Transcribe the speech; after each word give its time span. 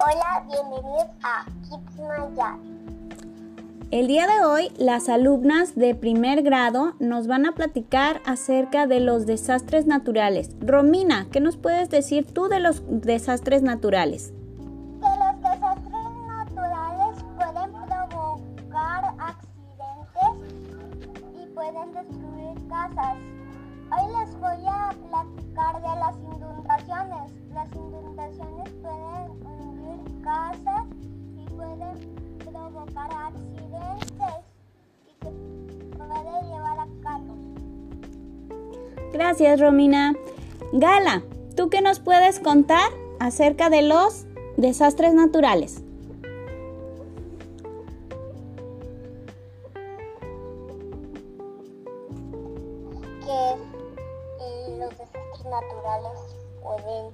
Hola, 0.00 0.44
bienvenidos 0.46 1.06
a 1.24 1.44
Kids 1.62 1.98
Mayar. 1.98 2.56
El 3.90 4.06
día 4.06 4.28
de 4.28 4.44
hoy 4.44 4.70
las 4.78 5.08
alumnas 5.08 5.74
de 5.74 5.96
primer 5.96 6.42
grado 6.42 6.94
nos 7.00 7.26
van 7.26 7.46
a 7.46 7.52
platicar 7.52 8.20
acerca 8.24 8.86
de 8.86 9.00
los 9.00 9.26
desastres 9.26 9.86
naturales. 9.86 10.54
Romina, 10.60 11.26
¿qué 11.32 11.40
nos 11.40 11.56
puedes 11.56 11.90
decir 11.90 12.32
tú 12.32 12.46
de 12.46 12.60
los 12.60 12.84
desastres 12.86 13.62
naturales? 13.62 14.32
Que 15.00 15.08
los 15.08 15.40
desastres 15.40 15.92
naturales 16.28 17.24
pueden 17.36 17.72
provocar 17.72 19.04
accidentes 19.18 20.28
y 21.42 21.46
pueden 21.54 21.92
destruir 21.92 22.68
casas. 22.68 23.16
Pueden 31.78 32.38
provocar 32.38 33.10
accidentes 33.12 34.34
y 35.06 35.24
se 35.24 35.30
puede 35.96 36.42
llevar 36.42 36.80
a 36.80 36.88
cabo. 37.02 37.34
Gracias, 39.12 39.60
Romina. 39.60 40.14
Gala, 40.72 41.22
¿tú 41.56 41.70
qué 41.70 41.80
nos 41.80 42.00
puedes 42.00 42.40
contar 42.40 42.90
acerca 43.20 43.70
de 43.70 43.82
los 43.82 44.26
desastres 44.56 45.14
naturales? 45.14 45.82
Que 53.24 53.50
eh, 54.40 54.78
los 54.78 54.90
desastres 54.90 55.44
naturales 55.44 56.36
pueden 56.62 57.12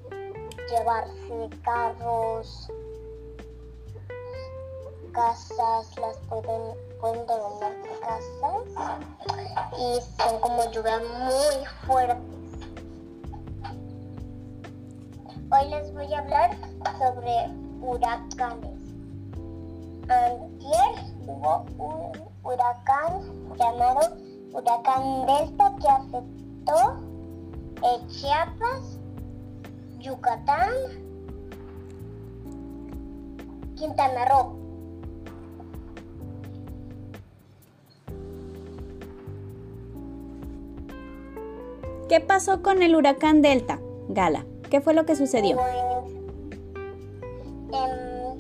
llevarse 0.69 1.51
carros, 1.63 2.69
casas, 5.15 5.97
las 5.99 6.17
pueden, 6.29 6.75
pueden 7.01 7.27
derrumbar 7.27 7.73
casas 8.01 8.65
y 9.79 10.01
son 10.21 10.41
como 10.41 10.71
lluvias 10.71 11.03
muy 11.03 11.67
fuertes. 11.87 12.19
Hoy 15.51 15.69
les 15.71 15.95
voy 15.95 16.13
a 16.13 16.19
hablar 16.19 16.51
sobre 16.99 17.49
huracanes. 17.81 18.81
Antier 20.09 21.15
hubo 21.27 21.65
un 21.79 22.13
huracán 22.43 23.23
llamado 23.57 24.17
Huracán 24.53 25.27
Delta 25.27 25.73
que 25.81 25.89
afectó 25.89 26.97
eh, 27.83 28.07
Chiapas, 28.09 28.99
Yucatán, 30.01 30.71
Quintana 33.77 34.25
Roo. 34.27 34.64
¿Qué 42.09 42.21
pasó 42.21 42.63
con 42.63 42.83
el 42.83 42.95
huracán 42.95 43.41
Delta? 43.41 43.81
Gala, 44.09 44.45
¿qué 44.69 44.83
fue 44.83 44.93
lo 44.93 45.07
que 45.07 45.17
sucedió? 45.17 45.57
Pues, 45.57 45.75
em, 47.73 48.37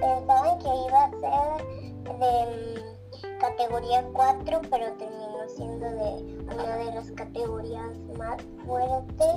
pensaban 0.00 0.58
que 0.58 0.68
iba 0.88 1.04
a 1.04 1.10
ser 1.10 2.18
de 2.18 2.40
em, 2.40 3.38
categoría 3.38 4.04
4, 4.12 4.60
pero 4.68 4.92
terminó 4.94 5.48
siendo 5.56 5.86
de 5.86 6.38
una 6.42 6.76
de 6.76 6.92
las 6.92 7.10
categorías 7.12 7.96
más 8.18 8.42
fuertes, 8.66 9.36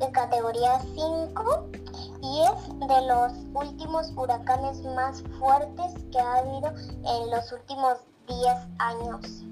de 0.00 0.10
categoría 0.10 0.80
5, 0.96 1.68
y 2.22 2.42
es 2.42 2.88
de 2.88 3.06
los 3.06 3.32
últimos 3.54 4.12
huracanes 4.16 4.82
más 4.96 5.22
fuertes 5.38 5.94
que 6.10 6.18
ha 6.18 6.38
habido 6.38 6.72
en 7.04 7.30
los 7.30 7.52
últimos 7.52 7.98
10 8.26 8.56
años. 8.78 9.44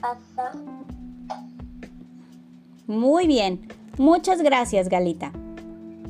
Pasa. 0.00 0.52
Muy 2.86 3.26
bien. 3.26 3.60
Muchas 3.98 4.42
gracias, 4.42 4.88
Galita. 4.88 5.32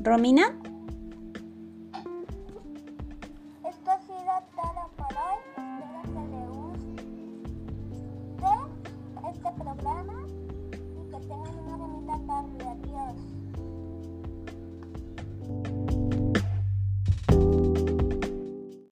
Romina. 0.02 0.54